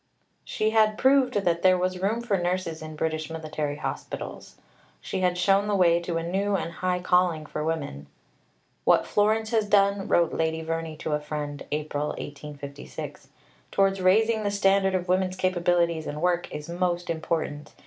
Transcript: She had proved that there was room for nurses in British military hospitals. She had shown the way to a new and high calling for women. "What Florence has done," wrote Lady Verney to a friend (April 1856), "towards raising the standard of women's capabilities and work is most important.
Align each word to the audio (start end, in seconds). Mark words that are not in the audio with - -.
She 0.43 0.71
had 0.71 0.97
proved 0.97 1.35
that 1.35 1.61
there 1.61 1.77
was 1.77 1.99
room 2.01 2.21
for 2.21 2.35
nurses 2.35 2.81
in 2.81 2.95
British 2.95 3.29
military 3.29 3.75
hospitals. 3.75 4.55
She 4.99 5.19
had 5.19 5.37
shown 5.37 5.67
the 5.67 5.75
way 5.75 5.99
to 6.01 6.17
a 6.17 6.23
new 6.23 6.55
and 6.55 6.71
high 6.71 6.97
calling 6.97 7.45
for 7.45 7.63
women. 7.63 8.07
"What 8.83 9.05
Florence 9.05 9.51
has 9.51 9.67
done," 9.69 10.07
wrote 10.07 10.33
Lady 10.33 10.63
Verney 10.63 10.97
to 10.97 11.11
a 11.13 11.19
friend 11.19 11.63
(April 11.71 12.07
1856), 12.17 13.27
"towards 13.69 14.01
raising 14.01 14.41
the 14.41 14.49
standard 14.49 14.95
of 14.95 15.07
women's 15.07 15.35
capabilities 15.35 16.07
and 16.07 16.19
work 16.19 16.51
is 16.51 16.67
most 16.67 17.07
important. 17.11 17.75